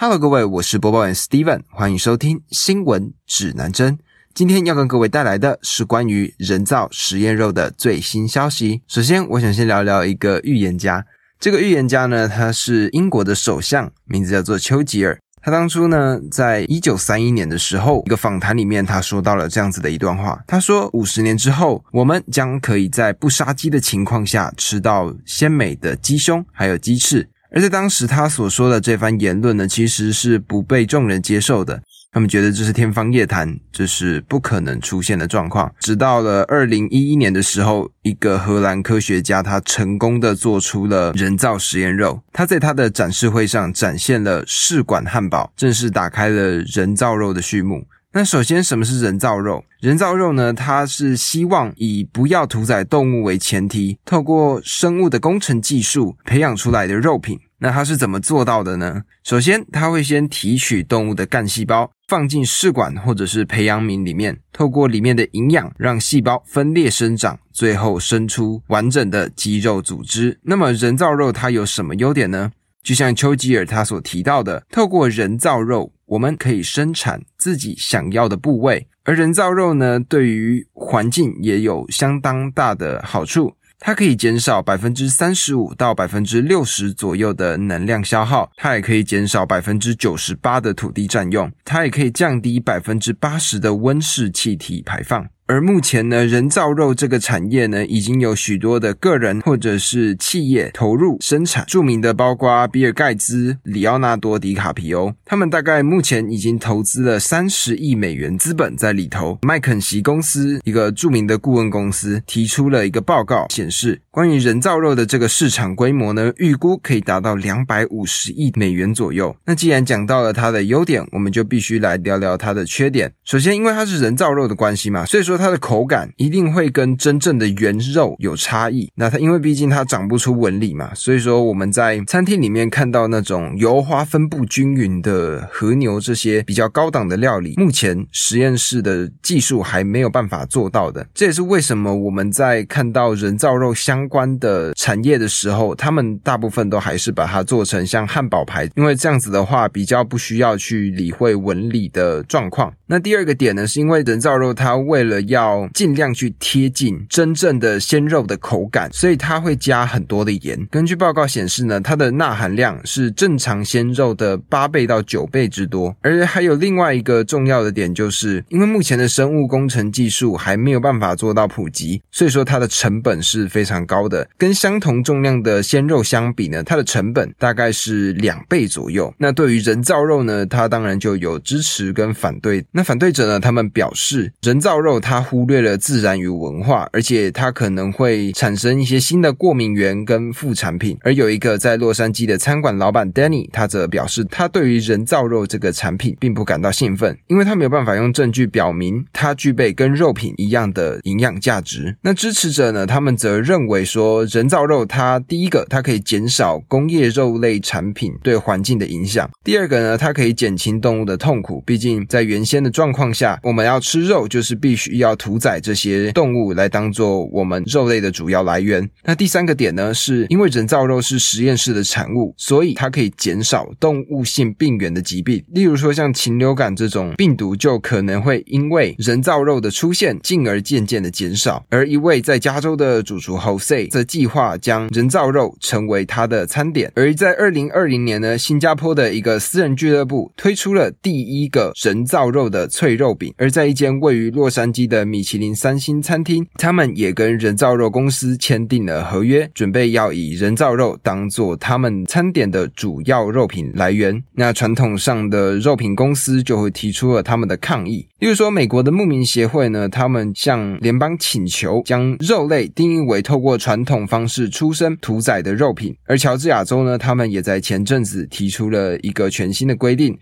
[0.00, 3.98] Hello，各位，我是播报员 Steven，欢迎收听新闻指南针。
[4.32, 8.80] 今天要跟各位带来的是关于人造实验肉的最新消息。
[8.86, 11.04] 首先，我想先聊聊一个预言家。
[11.40, 15.18] 这个预言家呢，他是英国的首相，名字叫做丘吉尔。
[15.42, 20.40] 他当初呢，在一九三一年的时候，一个访谈里面，他说到了这样子的一段话。
[20.46, 31.82] 他说：“五十年之后，我们将可以在不杀鸡的情况下吃到鲜美的鸡胸，还有鸡翅。”而在当时，他所说的这番言论呢，其实是不被众人接受的。
[32.10, 35.72] 他们觉得这是天方夜谭，这是不可能出现的状况。
[35.78, 42.22] 直到了二零一一年的时候，一个荷兰科学家他成功的做出了人造实验肉。
[42.32, 47.86] 他在他的展示会上展现了试管汉堡，正式打开了人造肉的序幕。
[48.10, 49.62] 那首先，什么是人造肉？
[49.80, 50.50] 人造肉呢？
[50.54, 57.38] 它是希望以不要屠宰动物为前提，透过生物的工程技术培养出来的肉品。
[57.58, 59.02] 那它是怎么做到的呢？
[59.24, 70.38] 首先，它会先提取动物的干细胞，放进试管或者是培养皿里面，透过里面的营养让细胞分裂生长，最后生出完整的肌肉组织。
[70.42, 72.50] 那么，人造肉它有什么优点呢？
[72.88, 83.54] 就像丘吉尔他所提到的，透过人造肉，我们可以生产自己想要的部位，而人造肉呢，对于环境也有相当大的好处。
[83.78, 95.28] 它可以减少百分之三十五到百分之六十左右的能量消耗，它也可以减少百分之九十八的土地占用，它也可以降低百分之八十的温室气体排放。
[95.50, 101.64] 而目前呢，人造肉这个产业呢，已经有许多的个人或者是企业投入生产。
[101.66, 109.38] 著名的包括比尔盖茨、里奥纳多·迪卡皮欧，他们大概目前已经投资了三十亿美元资本在里头。
[109.40, 119.34] 麦肯锡公司一个著名的顾问公司提出了一个报告，显示关于人造肉的这个市场规模呢，预估可以达到两百五十亿美元左右。
[119.46, 123.10] 那既然讲到了它的优点，我们就必须来聊聊它的缺点。
[123.24, 125.37] 首先，因为它是人造肉的关系嘛，所以说。
[125.38, 128.90] 它的口感一定会跟真正的原肉有差异。
[128.96, 141.06] 那它因为毕竟它长不出纹理嘛，所以说我们在餐厅里面看到那种油花分布均匀的和牛这些比较高档的料理，目前实验室的技术还没有办法做到的。
[141.14, 152.72] 这也是为什么我们在看到人造肉相关的产业的时候，他们大部分都还是把它做成像汉堡排，因为这样子的话比较不需要去理会纹理的状况。
[152.86, 160.66] 那第二个点呢，是因为人造肉它为了要尽量去贴近真正的鲜肉的口感，所以它会加很多的盐。
[160.70, 165.94] 根据报告显示呢，它的钠含量是正常鲜肉的八倍到九倍之多。
[166.02, 174.28] 而还有另外一个重要的点，就是因为目前的生物工程技术还没有办法做到普及，所以说它的成本是非常高的。
[174.36, 179.12] 跟相同重量的鲜肉相比呢，它的成本大概是两倍左右。
[179.18, 182.64] 那对于人造肉呢，它当然就有支持跟反对。
[182.72, 183.38] 那反对者呢？
[183.38, 190.96] 他们表示，人造肉它忽略了自然与文化，而且它可能会产生一些新的过敏源跟副产品。
[191.02, 201.96] 而有一个在洛杉矶的餐馆老板 Danny，他则表示，他对于人造肉这个产品并不感到兴奋，因为他没有办法用证据表明它具备跟肉品一样的营养价值。
[202.02, 202.86] 那支持者呢？
[202.86, 211.62] 他们则认为说，人造肉它第一个，它可以减少工业肉类产品对环境的影响；第二个呢，它可以减轻动物的痛苦。
[211.66, 218.88] 毕竟在原先的状况下，我们要吃肉，就是必须要要屠宰这些动物来当做我们肉类的主要来源。
[219.04, 231.64] 那第三个点呢，是因为人造肉是实验室的产物，所以它可以减少动物性病原的疾病，例如说像禽流感这种病毒，就可能会因为人造肉的出现，进而渐渐的减少。
[231.70, 236.90] 而一位在加州的主厨 Jose 则计划将人造肉成为他的餐点。
[236.96, 242.48] 而在二零二零年呢，新加坡的一个私人俱乐部推出了第一个人造肉。
[242.48, 254.22] 的脆肉饼，而在一间位于洛杉矶的米其林三星餐厅，他们也跟人造肉公司签订了合约，准备要以人造肉当做他们餐点的主要肉品来源。
[254.32, 270.18] 那传统上的肉品公司就会提出了他们的抗议，例如说美国的牧民协会呢，他们向联邦请求将肉类定义为透过传统方式出生屠宰的肉品，而乔治亚州呢，他们也在前阵子提出了一个全新的规定。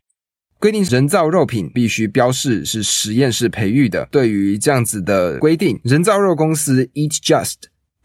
[0.67, 4.09] 规定人造肉品必须标示是实验室培育的。
[4.11, 7.55] 对于这样子的规定，人造肉公司 Eat Just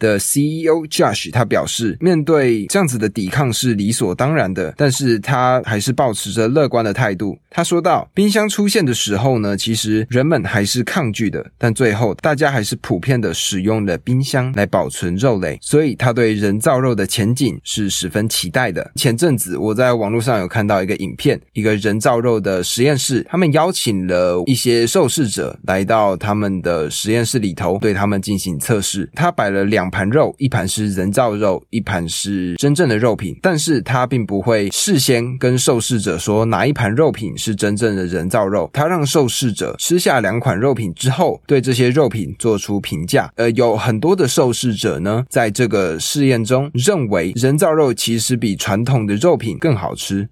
[0.02, 7.38] 的 CEO Josh 他表示，面对这样子的抵抗是理所当然的，但是他还是保持着乐观的态度。
[7.52, 29.10] 他说道：“冰箱出现的时候呢，其实人们还是抗拒的，但最后大家还是普遍的使用了冰箱来保存肉类，所以他对人造肉的前景是十分期待的。”前阵子我在网络上有看到一个影片，一个人造肉的实验室，他们邀请了一些受试者来到他们的实验室里头，对他们进行测试。
[29.14, 38.68] 他摆了两盘肉，一盘是人造肉，一盘是真正的肉品，但是他并不会事先跟受试者说哪一盘肉品是真正的人造肉。
[38.74, 43.32] 他让受试者吃下两款肉品之后，对这些肉品做出评价。
[43.36, 50.30] 呃，有很多的受试者呢，在这个试验中认为人造肉其实比传统的肉品更好吃。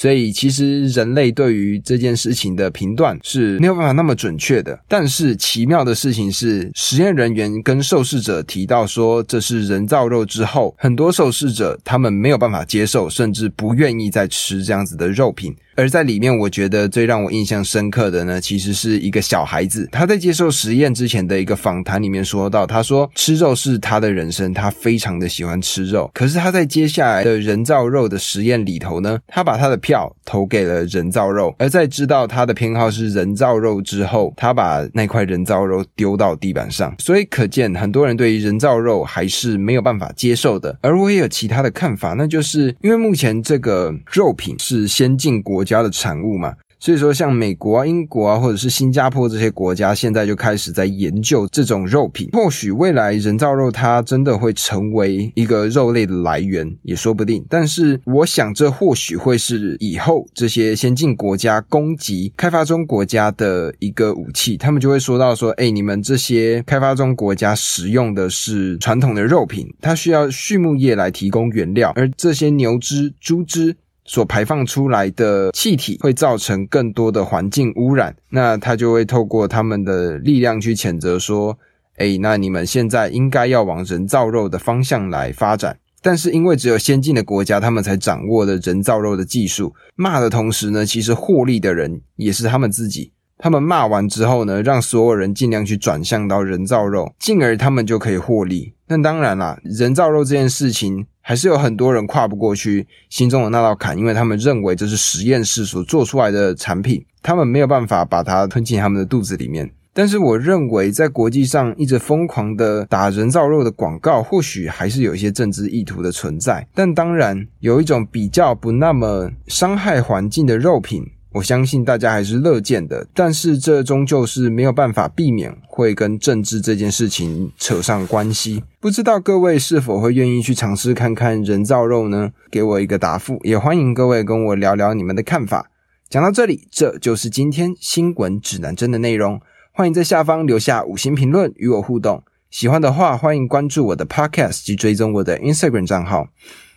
[0.00, 4.80] 所以，其实人类对于这件事情的评断是没有办法那么准确的。
[4.88, 15.54] 但是奇妙的事情是，实验人员跟受试者提到说这是人造肉之后，很多受试者他们没有办法接受，甚至不愿意再吃这样子的肉品。
[15.80, 26.10] 而在里面，我觉得最让我印象深刻的呢，其实是一个小孩子，他在接受实验之前的一个访谈里面说到，他说吃肉是他的人生，他非常的喜欢吃肉。
[26.12, 36.94] 可是他在接下来的人造肉的实验里头呢，他把他的票投给了人造肉，而在知道他的偏好是人造肉之后，他把那块人造肉丢到地板上。
[36.98, 40.78] 所以可见，很多人对于人造肉还是没有办法接受的。
[40.82, 46.54] 而我也有其他的看法，那就是因为目前这个肉品是先进国家的产物嘛。
[46.82, 52.30] 所以说，像美国啊、英国啊，或者是新加坡这些国家，现在就开始在研究这种肉品。
[52.32, 57.44] 或许未来人造肉它真的会成为一个肉类的来源，也说不定。
[57.50, 64.56] 但是，我想这或许会是以后这些先进国家攻击开发中国家的一个武器。
[64.56, 73.76] 他们就会说到说：“哎，你们这些开发中国家使用的是传统的肉品，它需要畜牧业来提供原料，而这些牛脂、猪脂。”
[74.10, 81.56] 所排放出来的气体会造成更多的环境污染，那他就会透过他们的力量去谴责说
[81.98, 89.72] ：“诶，那你们现在应该要往人造肉的方向来发展。”但是因为只有先进的国家，他们才掌握了人造肉的技术。
[89.94, 93.12] 骂的同时呢，其实获利的人也是他们自己。
[93.40, 98.72] 他们骂完之后呢，让所有人尽量去转向到人造肉，进而他们就可以获利。
[98.86, 101.06] 那当然啦，人造肉这件事情。
[101.22, 109.70] 还是有很多人跨不过去心中的那道坎，因为他们认为这是实验室所做出来的产品，他们没有办法把它吞进他们的肚子里面。
[109.92, 116.66] 但是，我认为在国际上一直疯狂的打人造肉的广告，或许还是有一些政治意图的存在。
[116.74, 121.04] 但当然，有一种比较不那么伤害环境的肉品。
[121.32, 128.64] 我相信大家还是乐见的，但是这终究是没有办法避免会跟政治这件事情扯上关系。
[128.80, 132.32] 不知道各位是否会愿意去尝试看看人造肉呢？
[132.50, 135.70] 给我一个答复，也欢迎各位跟我聊聊你们的看法。
[136.08, 139.40] 讲到这里，这就是今天新闻指南针的内容。
[139.72, 142.24] 欢迎在下方留下五星评论与我互动。
[142.50, 146.26] 喜欢的话，欢迎关注我的 Podcast 及追踪我的 Instagram 账号。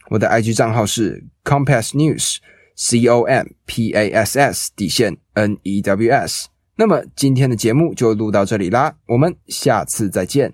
[0.10, 2.36] 我的 IG 账号是 Compass News。
[2.76, 10.52] C O M P A S S 底线 N E W S，那么今天的节目就录到这里啦，我们下次再见。